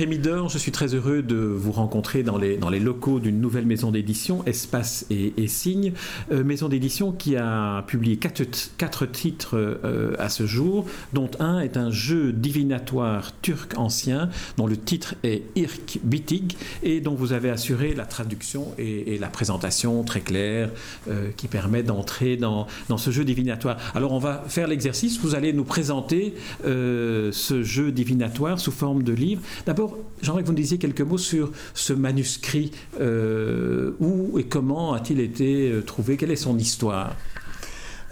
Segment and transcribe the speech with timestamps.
[0.00, 0.18] Rémi
[0.48, 5.04] je suis très heureux de vous rencontrer dans les, locaux d'une nouvelle maison d'édition, Espace
[5.10, 5.92] et, et Signes.
[6.32, 11.76] Euh, maison d'édition qui a publié quatre, titres euh, à ce jour, dont un est
[11.76, 17.50] un jeu divinatoire turc ancien, dont le titre est Irk Bitig, et dont vous avez
[17.50, 20.70] assuré la traduction et, et la présentation très claire
[21.08, 23.76] euh, qui permet d'entrer dans, dans, ce jeu divinatoire.
[23.94, 29.02] Alors on va faire l'exercice, vous allez nous présenter euh, ce jeu divinatoire sous forme
[29.02, 29.42] de livre.
[29.66, 29.89] D'abord,
[30.22, 32.72] j'aimerais que vous nous disiez quelques mots sur ce manuscrit.
[33.00, 36.16] Euh, où et comment a-t-il été euh, trouvé?
[36.16, 37.14] Quelle est son histoire?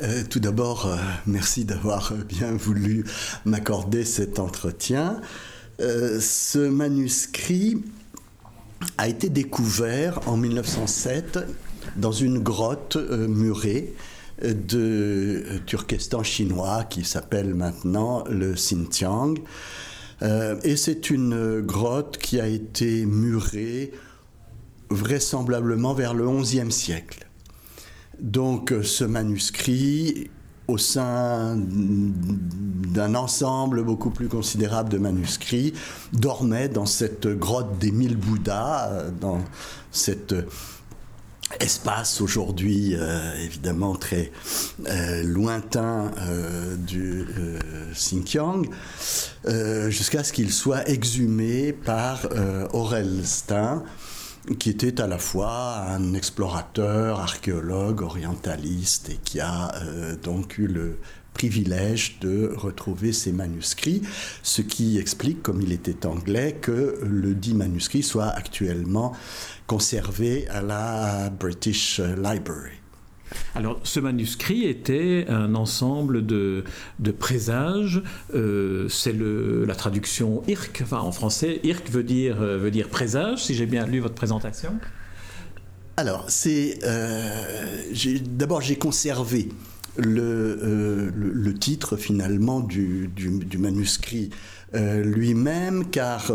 [0.02, 0.88] Euh, tout d'abord,
[1.26, 3.04] merci d'avoir bien voulu
[3.44, 5.20] m'accorder cet entretien.
[5.80, 7.82] Ce manuscrit
[8.96, 11.38] a été découvert en 1907
[11.96, 13.94] dans une grotte murée
[14.42, 19.34] de Turkestan chinois qui s'appelle maintenant le Xinjiang.
[20.22, 23.92] Euh, et c'est une grotte qui a été murée
[24.90, 27.26] vraisemblablement vers le XIe siècle.
[28.20, 30.30] Donc ce manuscrit,
[30.66, 35.72] au sein d'un ensemble beaucoup plus considérable de manuscrits,
[36.12, 39.40] dormait dans cette grotte des mille Bouddhas, dans
[39.92, 40.34] cet
[41.60, 44.30] espace aujourd'hui euh, évidemment très
[44.88, 47.58] euh, lointain euh, du euh,
[47.92, 48.62] Xinjiang,
[49.46, 53.82] euh, jusqu'à ce qu'il soit exhumé par euh, Aurel Stein,
[54.56, 60.66] qui était à la fois un explorateur, archéologue, orientaliste, et qui a euh, donc eu
[60.66, 60.98] le
[61.34, 64.02] privilège de retrouver ces manuscrits,
[64.42, 69.12] ce qui explique, comme il était anglais, que le dit manuscrit soit actuellement
[69.66, 72.77] conservé à la British Library.
[73.54, 76.64] Alors, ce manuscrit était un ensemble de,
[77.18, 78.02] présages.
[78.34, 83.44] Euh, c'est la traduction IRC, enfin en français, IRC veut dire, euh, veut dire présage,
[83.44, 84.78] si j'ai bien lu votre présentation.
[85.96, 86.78] Alors, c'est.
[86.84, 87.82] Euh,
[88.22, 89.48] D'abord, j'ai conservé
[89.96, 93.10] le, titre finalement du,
[93.58, 94.30] manuscrit
[94.72, 96.30] lui-même, car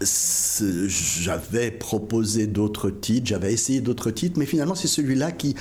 [0.00, 5.54] j'avais proposé d'autres titres, j'avais essayé d'autres titres, mais finalement c'est celui-là qui,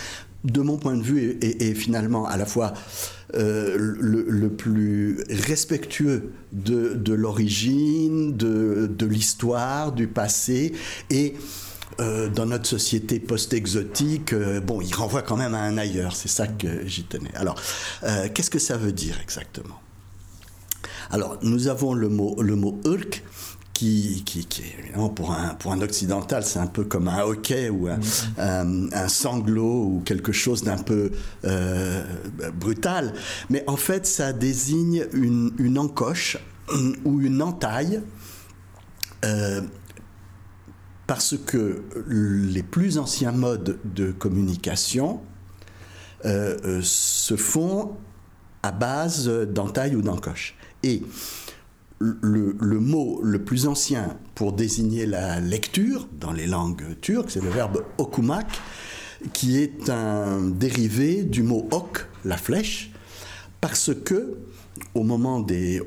[0.43, 2.73] de mon point de vue, est, finalement à la fois
[3.35, 10.73] euh, le, plus respectueux de, l'origine, de, l'histoire, du passé,
[11.09, 11.35] et
[11.99, 16.27] euh, dans notre société post-exotique, euh, bon, il renvoie quand même à un ailleurs, c'est
[16.27, 17.33] ça que j'y tenais.
[17.35, 17.55] Alors,
[18.33, 19.79] qu'est-ce que ça veut dire exactement?
[21.11, 23.23] Alors, nous avons le mot, le mot Urk,
[23.83, 27.69] qui, qui, qui évidemment pour un, pour un occidental, c'est un peu comme un hockey
[27.69, 28.01] ou un, mmh.
[28.37, 31.11] un, un sanglot ou quelque chose d'un peu
[31.43, 32.01] euh,
[32.53, 33.13] brutal.
[33.49, 36.37] Mais en fait, ça désigne une, une encoche
[37.03, 38.01] ou une entaille.
[39.25, 39.61] Euh,
[41.05, 45.19] parce que les plus anciens modes de communication
[46.25, 47.97] euh, euh, se font
[48.61, 50.55] à base d'entaille ou d'encoche.
[50.83, 51.03] Et
[51.99, 57.49] le, mot le plus ancien pour désigner la lecture dans les langues turques, c'est le
[57.49, 58.47] verbe okumak,
[59.31, 62.91] qui est un dérivé du mot ok, la flèche,
[63.61, 64.37] parce que
[64.95, 65.81] au moment des,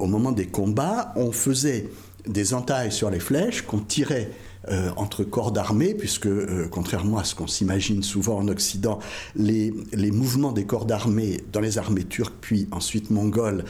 [0.50, 1.88] combats, on faisait
[2.26, 4.30] des entailles sur les flèches qu'on tirait
[4.68, 8.98] euh, entre corps d'armée, puisque, euh, contrairement à ce qu'on s'imagine souvent en Occident,
[9.36, 13.64] les, les mouvements des corps d'armée dans les armées turques, puis ensuite mongoles,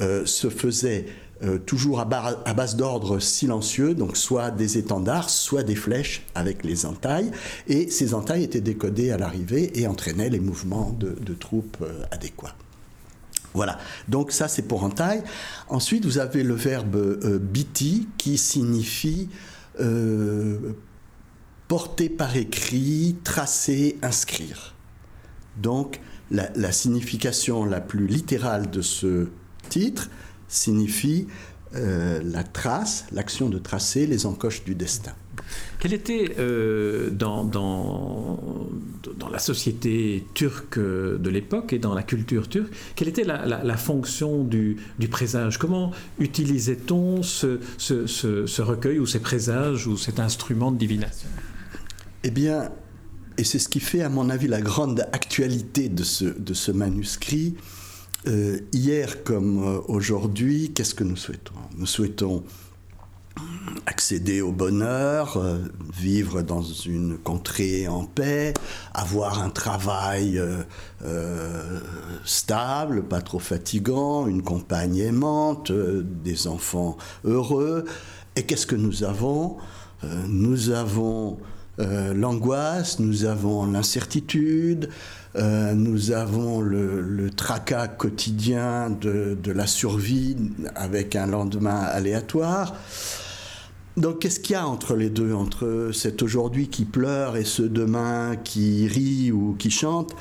[0.00, 1.06] euh, se faisaient
[1.44, 6.86] euh, toujours à, base d'ordre silencieux, donc soit des étendards, soit des flèches avec les
[6.86, 7.30] entailles,
[7.68, 12.54] et ces entailles étaient décodées à l'arrivée et entraînaient les mouvements de, troupes euh, adéquats.
[13.54, 15.22] Voilà, donc ça c'est pour entaille.
[15.68, 19.28] Ensuite, vous avez le verbe euh, biti qui signifie
[19.80, 20.72] euh,
[21.68, 24.74] porter par écrit, tracer, inscrire.
[25.56, 26.00] Donc,
[26.30, 29.28] la, signification la plus littérale de ce
[29.68, 30.08] titre
[30.52, 31.26] signifie
[31.74, 35.12] euh, la trace, l'action de tracer les encoches du destin.
[35.78, 38.38] Quelle était euh, dans, dans,
[39.18, 43.64] dans, la société turque de l'époque et dans la culture turque, quelle était la, la,
[43.64, 45.56] la fonction du, du, présage?
[45.58, 51.28] Comment utilisait-on ce, ce, ce, ce, recueil ou ces présages ou cet instrument de divination?
[52.22, 52.70] Eh bien,
[53.38, 56.70] et c'est ce qui fait, à mon avis, la grande actualité de ce, de ce
[56.70, 57.56] manuscrit,
[58.28, 61.54] euh, hier comme euh, aujourd'hui, qu'est-ce que nous souhaitons?
[61.76, 62.44] Nous souhaitons
[63.86, 65.58] accéder au bonheur, euh,
[65.92, 68.54] vivre dans une contrée en paix,
[68.94, 70.40] avoir un travail
[72.24, 77.84] stable, pas trop fatigant, une compagne aimante, des enfants heureux.
[78.36, 79.56] Et qu'est-ce que nous avons?
[80.28, 81.38] Nous avons
[81.78, 84.88] l'angoisse, nous avons l'incertitude,
[85.34, 90.36] nous avons le, tracas quotidien de, la survie
[90.74, 92.74] avec un lendemain aléatoire.
[93.96, 97.62] Donc qu'est-ce qu'il y a entre les deux, entre cet aujourd'hui qui pleure et ce
[97.62, 100.14] demain qui rit ou qui chante?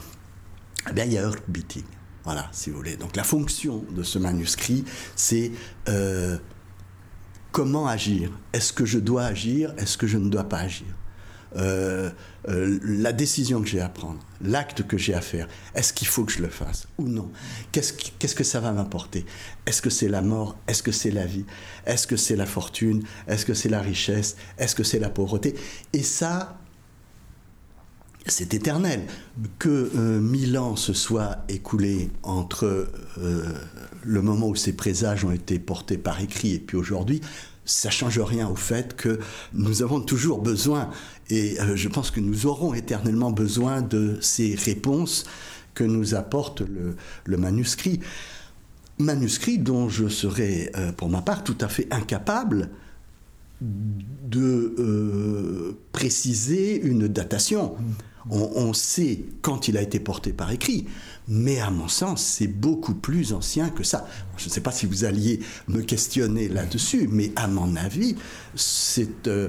[0.90, 1.84] Eh bien, il y a beating.
[2.24, 2.98] Voilà, si vous voulez.
[2.98, 4.84] Donc la fonction de ce manuscrit,
[5.16, 5.52] c'est
[5.90, 6.38] euh,
[7.52, 8.32] comment agir?
[8.54, 9.74] Est-ce que je dois agir?
[9.78, 10.88] Est-ce que je ne dois pas agir?
[11.58, 12.10] Euh,
[12.48, 16.24] euh, la décision que j'ai à prendre, l'acte que j'ai à faire, est-ce qu'il faut
[16.24, 17.30] que je le fasse ou non?
[17.72, 19.26] Qu'est-ce que ça va m'apporter?
[19.66, 20.58] Est-ce que c'est la mort?
[20.68, 21.46] Est-ce que c'est la vie?
[21.86, 23.04] Est-ce que c'est la fortune?
[23.28, 24.38] Est-ce que c'est la richesse?
[24.58, 25.56] Est-ce que c'est la pauvreté?
[25.94, 26.61] Et ça,
[28.28, 29.08] c'est éternel.
[29.60, 32.88] Que euh, mille ans se soient écoulés entre
[34.04, 37.22] le moment où ces présages ont été portés par écrit et puis aujourd'hui,
[37.66, 39.20] ça change rien au fait que
[39.54, 40.90] nous avons toujours besoin,
[41.30, 45.26] et euh, je pense que nous aurons éternellement besoin de ces réponses
[45.74, 48.02] que nous apporte le, manuscrit.
[48.98, 52.70] Manuscrit dont je serais, euh, pour ma part, tout à fait incapable
[53.62, 57.76] de euh, préciser une datation.
[58.30, 60.86] On, sait quand il a été porté par écrit,
[61.28, 64.08] mais à mon sens, c'est beaucoup plus ancien que ça.
[64.38, 68.16] Je ne sais pas si vous alliez me questionner là-dessus, mais à mon avis,
[68.54, 69.48] cette, euh,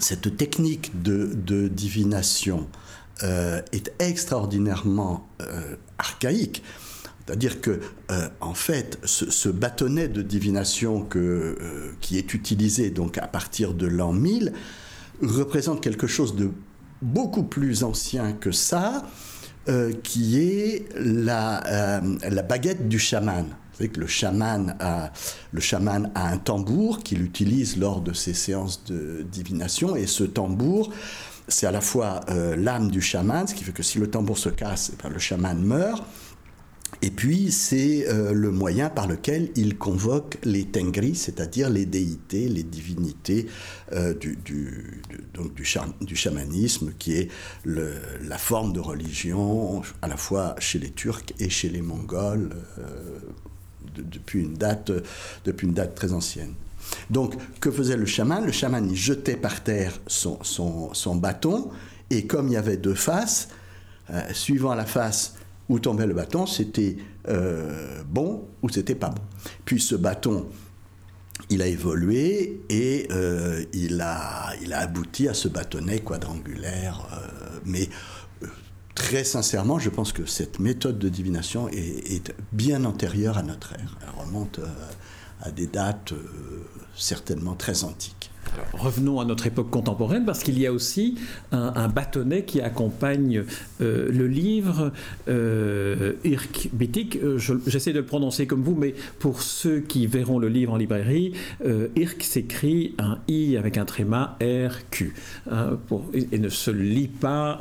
[0.00, 2.68] cette technique de, divination
[3.22, 5.28] euh, est extraordinairement
[5.98, 6.64] archaïque.
[7.24, 7.80] C'est-à-dire que,
[8.40, 11.56] en fait, ce, bâtonnet de divination que,
[12.00, 14.52] qui est utilisé donc à partir de l'an 1000
[15.22, 16.50] représente quelque chose de
[17.02, 19.04] beaucoup plus ancien que ça,
[19.68, 23.46] euh, qui est la, euh, baguette du chaman.
[23.78, 25.12] Vous que le chaman, a,
[25.52, 30.24] le chaman a un tambour qu'il utilise lors de ses séances de divination, et ce
[30.24, 30.92] tambour,
[31.48, 34.38] c'est à la fois euh, l'âme du chaman, ce qui fait que si le tambour
[34.38, 36.04] se casse, eh le chaman meurt,
[37.04, 42.48] et puis, c'est euh, le moyen par lequel il convoque les tengris, c'est-à-dire les déités,
[42.48, 43.48] les divinités
[43.92, 45.02] euh, du,
[45.34, 45.64] donc du,
[46.14, 47.28] chamanisme, qui est
[47.64, 53.18] la forme de religion à la fois chez les Turcs et chez les Mongols euh,
[53.96, 54.92] depuis, une date,
[55.44, 56.54] depuis une date très ancienne.
[57.10, 58.46] Donc, que faisait le chaman?
[58.46, 61.68] Le chaman, il jetait par terre son, son bâton,
[62.10, 63.48] et comme il y avait deux faces,
[64.32, 65.34] suivant la face
[65.72, 66.96] où tombait le bâton, c'était
[67.28, 69.22] euh, bon ou c'était pas bon.
[69.64, 70.46] Puis ce bâton,
[71.48, 77.08] il a évolué et euh, il, a, il a abouti à ce bâtonnet quadrangulaire.
[77.12, 77.88] Euh, mais
[78.94, 83.98] très sincèrement, je pense que cette méthode de divination est, bien antérieure à notre ère.
[84.02, 84.60] Elle remonte
[85.40, 86.12] à des dates
[86.94, 88.31] certainement très antiques
[88.72, 91.16] revenons à notre époque contemporaine parce qu'il y a aussi
[91.52, 93.44] un, bâtonnet qui accompagne
[93.80, 94.92] euh, le livre
[95.28, 97.16] euh, Irk Bitik.
[97.16, 100.76] Euh, j'essaie de le prononcer comme vous, mais pour ceux qui verront le livre en
[100.76, 101.32] librairie,
[101.96, 105.14] Irk s'écrit un I avec un tréma R-Q
[105.50, 105.78] hein,
[106.14, 107.58] et, ne se lit pas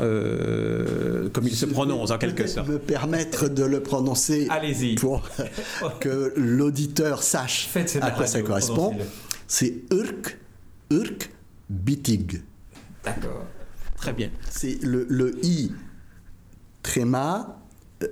[1.34, 2.68] comme il se prononce en quelque sorte.
[2.68, 4.48] me permettre de le prononcer
[4.98, 5.24] pour
[6.00, 7.70] que l'auditeur sache
[8.02, 8.96] à quoi ça correspond.
[9.48, 10.38] C'est Irk
[10.92, 11.32] Urk
[11.70, 12.42] Bitig.
[13.04, 13.46] D'accord.
[13.96, 14.30] Très bien.
[14.50, 15.72] C'est le, le I
[16.84, 17.62] tréma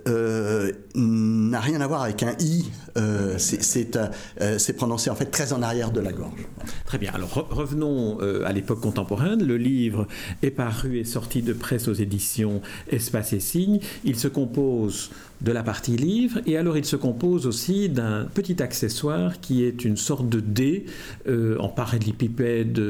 [0.07, 2.65] euh, n'a rien à voir avec un i.
[2.97, 6.47] Euh, euh, c'est prononcé en fait très en arrière de la gorge.
[6.85, 7.11] Très bien.
[7.13, 9.43] Alors revenons à l'époque contemporaine.
[9.43, 10.07] Le livre
[10.43, 13.79] est paru et sorti de presse aux éditions Espace et Signes.
[14.03, 18.61] Il se compose de la partie livre et alors il se compose aussi d'un petit
[18.61, 20.85] accessoire qui est une sorte de dé
[21.27, 22.81] en parallélépipède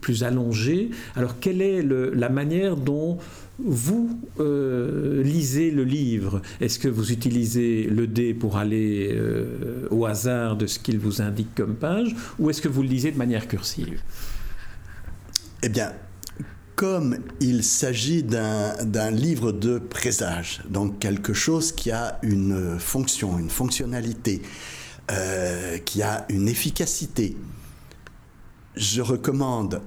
[0.00, 0.90] plus allongé.
[1.16, 3.18] Alors quelle est la manière dont
[3.64, 10.06] vous euh, lisez le livre, est-ce que vous utilisez le dé pour aller euh, au
[10.06, 13.18] hasard de ce qu'il vous indique comme page, ou est-ce que vous le lisez de
[13.18, 14.00] manière cursive?
[15.62, 15.92] Eh bien,
[16.80, 23.50] comme il s'agit d'un livre de présage, donc quelque chose qui a une fonction, une
[23.50, 24.40] fonctionnalité,
[25.10, 27.36] euh, qui a une efficacité,
[28.76, 29.82] je recommande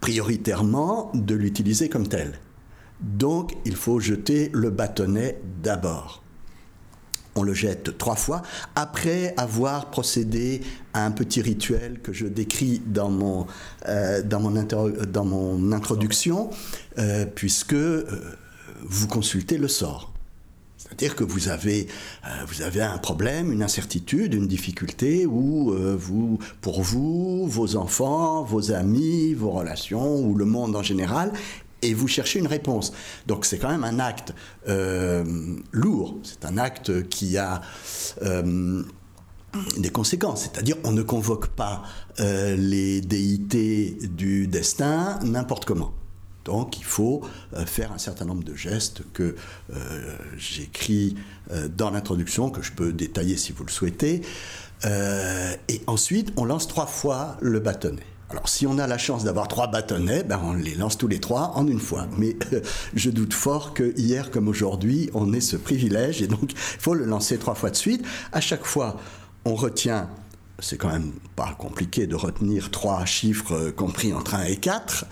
[0.00, 2.38] prioritairement de l'utiliser comme tel.
[3.00, 6.22] Donc, il faut jeter le bâtonnet d'abord.
[7.34, 8.42] On le jette trois fois,
[8.74, 13.46] après avoir procédé à un petit rituel que je décris dans mon,
[13.88, 14.22] euh,
[15.72, 16.50] introduction,
[16.98, 18.04] euh, puisque euh,
[18.82, 20.12] vous consultez le sort.
[20.76, 21.86] C'est-à-dire que vous avez,
[22.48, 29.50] vous avez un problème, une incertitude, une difficulté pour vous, vos enfants, vos amis, vos
[29.50, 31.32] relations ou le monde en général
[31.82, 32.92] et vous cherchez une réponse.
[33.26, 34.34] Donc c'est quand même un acte
[34.68, 35.24] euh,
[35.72, 37.60] lourd, c'est un acte qui a
[38.22, 38.82] euh,
[39.78, 41.82] des conséquences, c'est-à-dire on ne convoque pas
[42.20, 45.92] euh, les déités du destin n'importe comment.
[46.44, 47.20] Donc il faut
[47.66, 49.36] faire un certain nombre de gestes que
[50.38, 51.14] j'écris
[51.76, 54.22] dans l'introduction, que je peux détailler si vous le souhaitez.
[54.82, 58.06] et ensuite, on lance trois fois le bâtonnet.
[58.30, 61.18] Alors, si on a la chance d'avoir trois bâtonnets, ben on les lance tous les
[61.18, 62.06] trois en une fois.
[62.16, 62.60] Mais euh,
[62.94, 66.94] je doute fort que hier comme aujourd'hui, on ait ce privilège et donc il faut
[66.94, 68.06] le lancer trois fois de suite.
[68.30, 68.98] À chaque fois,
[69.44, 70.08] on retient.
[70.60, 75.06] C'est quand même pas compliqué de retenir trois chiffres euh, compris entre 1 et 4,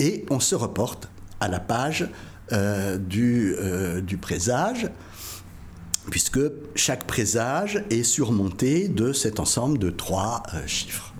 [0.00, 2.08] et on se reporte à la page
[2.52, 3.54] euh, du,
[4.02, 4.90] du présage
[6.10, 6.40] puisque
[6.74, 11.13] chaque présage est surmonté de cet ensemble de trois chiffres.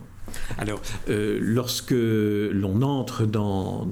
[0.58, 3.86] Alors, euh, lorsque l'on entre dans,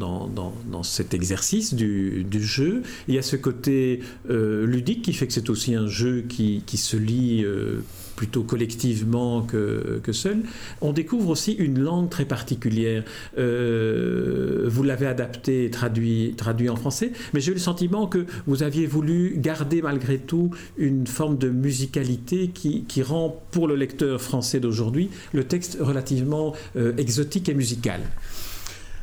[0.83, 5.51] cet exercice du, jeu, il y a ce côté euh, ludique qui fait que c'est
[5.51, 7.81] aussi un jeu qui, se lit euh,
[8.23, 10.43] plutôt collectivement que, seul.
[10.81, 13.03] On découvre aussi une langue très particulière.
[13.37, 18.63] Euh, vous l'avez adapté, traduit, traduit en français, mais j'ai eu le sentiment que vous
[18.63, 24.61] aviez voulu garder malgré tout une forme de musicalité qui, rend pour le lecteur français
[24.61, 28.03] d'aujourd'hui le texte relativement euh, exotique et musical.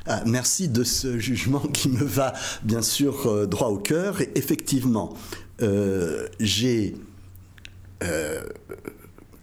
[0.06, 2.32] Ah, merci de ce jugement qui me va
[2.64, 4.22] bien sûr euh, droit au cœur.
[4.36, 5.14] Effectivement,
[6.40, 6.96] j'ai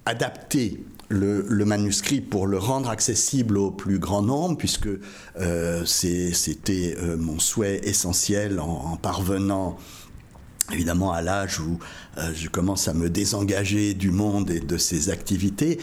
[0.06, 4.88] adapter le, manuscrit pour le rendre accessible au plus grand nombre, puisque
[5.38, 9.76] euh, c'était euh, mon souhait essentiel en, parvenant
[10.72, 11.78] évidemment à l'âge où
[12.18, 15.78] euh, je commence à me désengager du monde et de ses activités,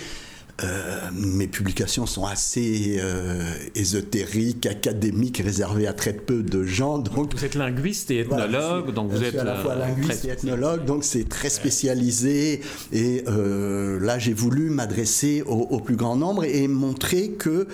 [0.62, 3.41] euh, mes publications sont assez euh,
[3.74, 7.00] ésotériques, académiques, réservées à très peu de gens.
[7.00, 10.29] Donc, vous êtes linguiste et ethnologue, donc vous êtes à la fois euh, linguiste et
[10.29, 12.62] ethnologue, donc c'est très spécialisé.
[12.91, 17.67] Et là, j'ai voulu m'adresser au, plus grand nombre et montrer que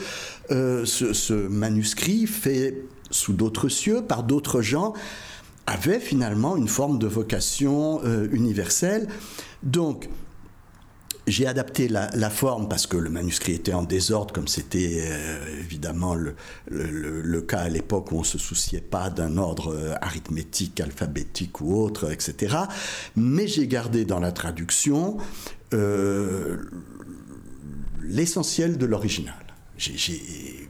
[0.50, 4.94] ce, ce, manuscrit, fait sous d'autres cieux, par d'autres gens,
[5.68, 9.08] avait finalement une forme de vocation universelle.
[9.64, 10.08] Donc,
[11.30, 16.16] j'ai adapté la, forme parce que le manuscrit était en désordre, comme c'était euh, évidemment
[16.16, 21.62] le, cas à l'époque où on ne se souciait pas d'un ordre euh, arithmétique, alphabétique
[21.62, 22.58] ou autre, etc.
[23.16, 25.18] Mais j'ai gardé dans la traduction
[25.74, 26.58] euh,
[28.04, 29.36] l'essentiel de l'original.
[29.78, 30.70] J'ai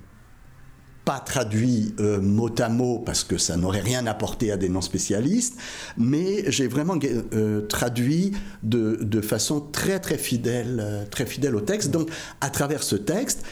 [1.10, 5.58] pas traduit euh, mot à mot parce que ça n'aurait rien apporté à des non-spécialistes,
[5.98, 7.00] mais j'ai vraiment
[7.34, 11.90] euh, traduit de, façon très très fidèle, euh, très fidèle au texte.
[11.90, 12.12] Donc
[12.42, 13.44] à travers ce texte,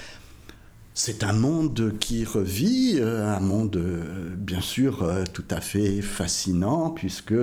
[0.93, 3.81] c'est un monde qui revit, un monde
[4.37, 7.33] bien sûr tout à fait fascinant puisque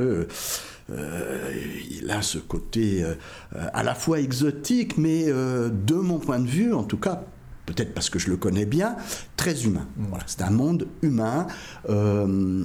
[0.90, 3.04] il a ce côté
[3.52, 7.25] à la fois exotique, mais de mon point de vue, en tout cas
[7.66, 8.97] peut-être parce que je le connais bien,
[9.37, 9.87] très humain.
[9.97, 10.06] Mm.
[10.09, 11.47] Voilà, c'est un monde humain.
[11.88, 12.64] Euh,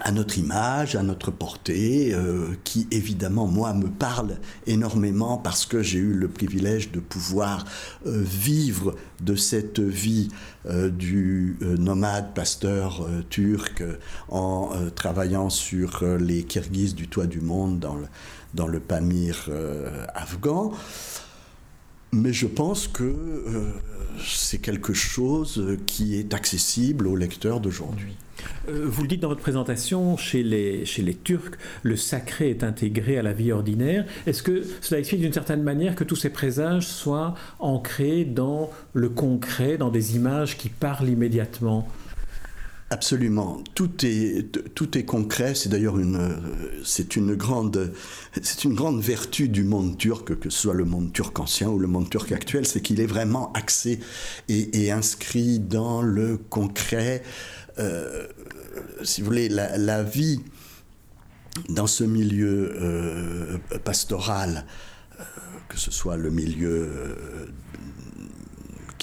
[0.00, 5.82] à notre image, à notre portée, euh, qui évidemment, moi, me parle énormément parce que
[5.82, 7.64] j'ai eu le privilège de pouvoir
[8.04, 10.30] euh, vivre de cette vie
[10.98, 13.84] du nomade pasteur turc
[14.28, 18.06] en travaillant sur les Kirghizes du toit du monde dans le,
[18.54, 19.50] dans le Pamir
[20.14, 20.72] afghan.
[22.14, 23.12] Mais je pense que
[24.24, 28.14] c'est quelque chose qui est accessible aux lecteurs d'aujourd'hui.
[28.68, 31.52] Euh, vous le dites dans votre présentation, chez les, chez les Turcs,
[31.82, 34.04] le sacré est intégré à la vie ordinaire.
[34.26, 39.08] Est-ce que cela explique d'une certaine manière que tous ces présages soient ancrés dans le
[39.08, 41.88] concret, dans des images qui parlent immédiatement?
[42.90, 43.64] Absolument.
[43.74, 45.54] Tout est, tout est concret.
[45.54, 46.36] C'est d'ailleurs une,
[47.16, 47.92] une grande,
[48.64, 51.86] une grande vertu du monde turc, que ce soit le monde turc ancien ou le
[51.86, 54.00] monde turc actuel, c'est qu'il est vraiment axé
[54.48, 57.22] et, inscrit dans le concret.
[57.78, 58.28] Euh,
[59.02, 60.40] si vous voulez, la, vie
[61.70, 64.66] dans ce milieu euh, pastoral,
[65.18, 65.24] euh,
[65.68, 67.48] que ce soit le milieu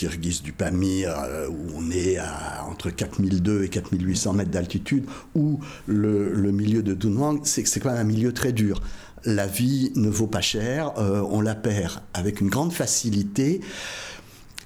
[0.01, 5.05] Kirghiz du Pamir, euh, où on est à entre 4002 et 4800 mètres d'altitude,
[5.36, 8.81] ou le, milieu de Dunhuang, c'est quand même un milieu très dur.
[9.25, 13.62] la vie ne vaut pas cher, euh, on la perd avec une grande facilité.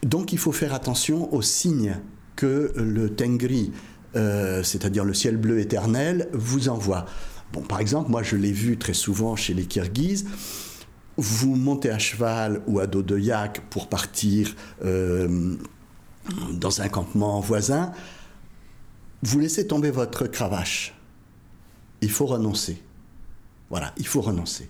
[0.03, 1.97] Donc il faut faire attention aux signes
[2.37, 3.73] que le Tengri,
[4.15, 7.07] euh, c'est-à-dire le ciel bleu éternel, vous envoie.
[7.51, 10.27] Bon, par exemple, moi je l'ai vu très souvent chez les Kirghizes.
[11.17, 15.55] Vous montez à cheval ou à dos de yak pour partir euh,
[16.53, 17.91] dans un campement voisin.
[19.23, 20.93] Vous laissez tomber votre cravache.
[22.01, 22.81] Il faut renoncer.
[23.69, 24.69] Voilà, il faut renoncer.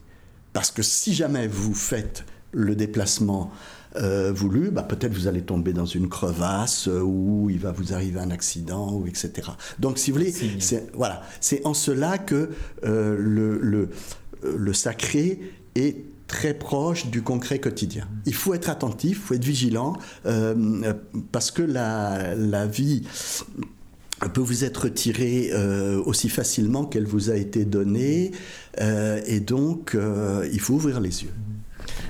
[0.54, 3.52] Parce que si jamais vous faites le déplacement
[3.98, 7.94] euh, voulu, bah, peut-être vous allez tomber dans une crevasse euh, ou il va vous
[7.94, 9.50] arriver un accident, ou etc.
[9.80, 12.50] Donc, si vous voulez, c'est voilà, c'est en cela que
[12.84, 13.90] euh, le, le,
[14.44, 15.40] le, sacré
[15.76, 15.98] est
[16.28, 18.08] très proche du concret quotidien.
[18.26, 19.98] Il faut être attentif, il faut être vigilant,
[21.32, 23.04] parce que la, la vie
[24.34, 25.52] peut vous être retirée
[26.06, 28.32] aussi facilement qu'elle vous a été donnée,
[28.80, 29.96] et donc
[30.52, 31.34] il faut ouvrir les yeux.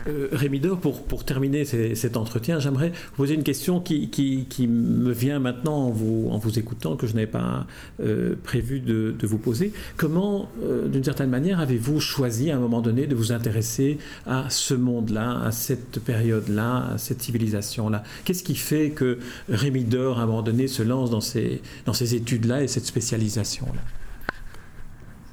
[0.08, 4.68] Euh, Rémi Dor, pour, pour terminer cet entretien, j'aimerais vous poser une question qui, qui,
[4.68, 7.66] me vient maintenant en vous, en vous écoutant, que je n'avais pas
[8.02, 9.74] euh, prévu de, vous poser.
[9.98, 13.98] Comment, euh, d'une certaine manière, avez-vous choisi à un moment donné de vous intéresser
[14.28, 18.04] à ce monde-là, à cette période-là, à cette civilisation-là?
[18.24, 19.18] Qu'est-ce qui fait que
[19.50, 22.86] Rémi Dor, à un moment donné, se lance dans ces, dans ces études-là et cette
[22.86, 23.82] spécialisation-là?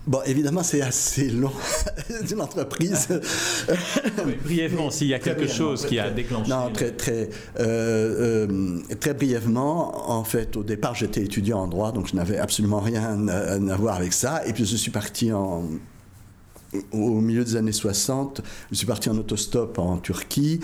[0.06, 1.52] Bon, évidemment, c'est assez long.
[2.28, 3.08] d'une entreprise.
[4.44, 6.50] brièvement, s'il y a quelque chose qui a déclenché.
[6.50, 7.30] Non, très, très,
[7.60, 10.10] euh, euh, très brièvement.
[10.10, 13.76] En fait, au départ, j'étais étudiant en droit, donc je n'avais absolument rien à, à,
[13.76, 14.44] voir avec ça.
[14.46, 15.68] Et puis, je suis parti en,
[16.92, 18.40] au milieu des années 60.
[18.70, 20.60] Je suis parti en autostop en Turquie.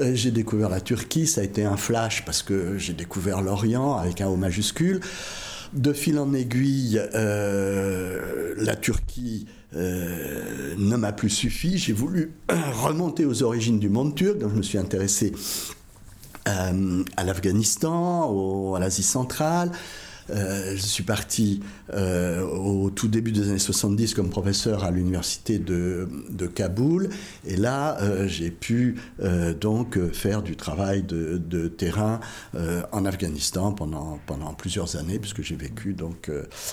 [0.00, 1.26] Euh, j'ai découvert la Turquie.
[1.26, 5.00] Ça a été un flash parce que j'ai découvert l'Orient avec un O majuscule.
[5.74, 11.78] De fil en aiguille, euh, la Turquie euh, ne m'a plus suffi.
[11.78, 15.32] J'ai voulu remonter aux origines du monde turc, donc je me suis intéressé
[16.46, 19.72] euh, à l'Afghanistan, à l'Asie centrale.
[20.30, 21.60] Euh, je suis parti
[21.92, 27.10] euh, au tout début des années 70 comme professeur à l'université de, de, Kaboul.
[27.46, 28.96] Et là, euh, j'ai pu
[29.60, 32.20] donc faire du travail de, de terrain
[32.92, 36.30] en Afghanistan pendant, pendant plusieurs années, puisque j'ai vécu donc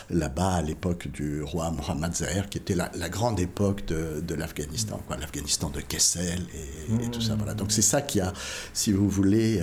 [0.10, 4.36] là-bas à l'époque du roi Mohammad Zahir, qui était la, la grande époque de, de
[4.36, 7.36] l'Afghanistan, l'Afghanistan de Kessel et, et, tout ça.
[7.36, 7.54] Voilà.
[7.54, 8.34] Donc c'est ça qui a,
[8.74, 9.62] si vous voulez,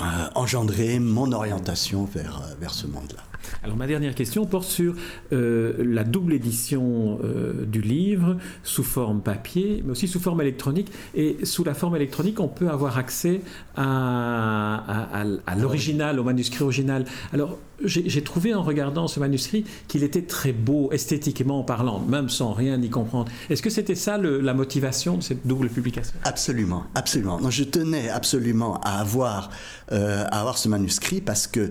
[0.00, 3.22] euh, engendrer mon orientation vers, euh, vers ce monde-là.
[3.62, 4.94] Alors ma dernière question porte sur
[5.32, 7.20] euh, la double édition
[7.66, 10.90] du livre sous forme papier, mais aussi sous forme électronique.
[11.14, 13.40] Et sous la forme électronique, on peut avoir accès
[13.76, 17.04] à, à, à, l'original, au manuscrit original.
[17.32, 22.52] Alors j'ai trouvé en regardant ce manuscrit qu'il était très beau, esthétiquement parlant, même sans
[22.52, 23.30] rien y comprendre.
[23.50, 26.14] Est-ce que c'était ça la motivation de cette double publication?
[26.24, 27.40] Absolument, absolument.
[27.40, 29.50] Non, je tenais absolument à avoir,
[29.92, 31.70] euh, à avoir ce manuscrit parce que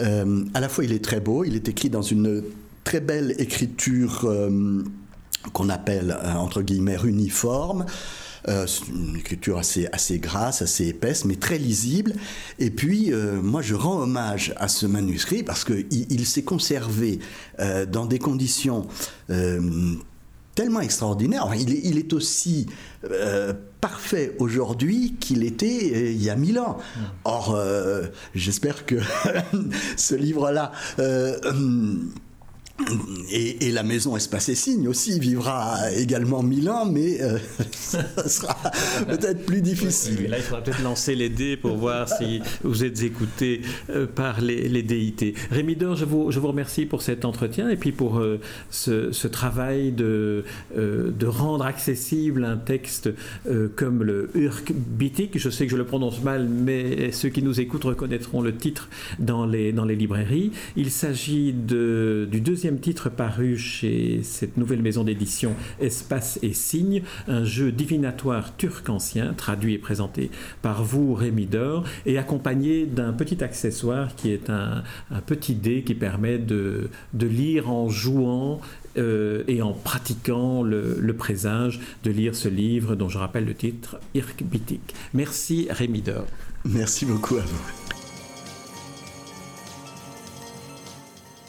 [0.00, 2.42] euh, à la fois, il est très beau, il est écrit dans une
[2.84, 4.82] très belle écriture euh,
[5.52, 7.86] qu'on appelle, entre guillemets, uniforme.
[8.48, 12.14] Euh, une écriture assez, assez grasse, assez épaisse, mais très lisible.
[12.58, 17.18] Et puis, euh, moi, je rends hommage à ce manuscrit parce qu'il il, s'est conservé
[17.58, 18.86] euh, dans des conditions
[20.54, 21.46] tellement extraordinaires.
[21.54, 22.66] il, est, aussi
[23.80, 26.78] parfait aujourd'hui qu'il était euh, il y a mille ans.
[27.24, 28.96] Or, euh, j'espère que
[29.96, 31.36] ce livre-là euh,
[33.30, 37.38] et, la maison Espace et Signe aussi vivra également mille ans, mais euh,
[37.72, 38.56] ça sera
[39.08, 40.28] peut-être plus difficile.
[40.28, 44.40] là, il faudra peut-être lancer les dés pour voir si vous êtes écouté euh, par
[44.40, 45.34] les, les, déités.
[45.50, 49.26] Rémi Dor, je vous, je vous remercie pour cet entretien et puis pour euh, ce,
[49.26, 50.44] travail de,
[50.76, 53.10] euh, de rendre accessible un texte
[53.74, 54.72] comme le Urk.
[55.34, 58.88] Je sais que je le prononce mal, mais ceux qui nous écoutent reconnaîtront le titre
[59.18, 60.52] dans les, dans les librairies.
[60.76, 67.02] Il s'agit de, du deuxième titre paru chez cette nouvelle maison d'édition Espace et Signes,
[67.28, 73.12] un jeu divinatoire turc ancien, traduit et présenté par vous, Rémi Dor, et accompagné d'un
[73.12, 74.82] petit accessoire qui est un,
[75.26, 78.60] petit dé qui permet de, lire en jouant
[78.98, 84.00] euh, et en pratiquant le, présage de lire ce livre dont je rappelle le titre,
[84.14, 84.92] Irk Bitik.
[85.14, 86.26] Merci Rémi Dor.
[86.64, 87.95] Merci beaucoup à vous.